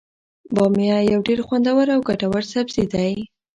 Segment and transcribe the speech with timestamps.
[0.55, 3.13] بامیه یو ډیر خوندور او ګټور سبزي دی.